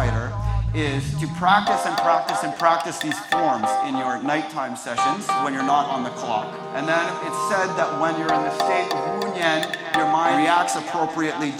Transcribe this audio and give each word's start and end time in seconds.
later 0.00 0.32
is 0.74 1.02
to 1.20 1.26
practice 1.38 1.84
and 1.84 1.96
practice 1.98 2.42
and 2.42 2.56
practice 2.58 2.98
these 3.00 3.18
forms 3.26 3.68
in 3.86 3.96
your 3.96 4.22
nighttime 4.22 4.76
sessions 4.76 5.28
when 5.44 5.52
you're 5.52 5.62
not 5.62 5.86
on 5.90 6.04
the 6.04 6.10
clock. 6.10 6.46
And 6.74 6.88
then 6.88 7.06
it's 7.26 7.40
said 7.50 7.68
that 7.76 8.00
when 8.00 8.18
you're 8.18 8.32
in 8.32 8.42
the 8.42 8.54
state 8.54 8.92
of 8.94 9.24
Wu 9.24 9.30
Nian, 9.32 9.96
your 9.96 10.06
mind 10.06 10.42
reacts 10.42 10.76
appropriately 10.76 11.52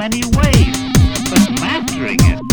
many 0.00 0.22
ways, 0.34 0.76
but 1.28 1.60
mastering 1.60 2.16
it, 2.20 2.49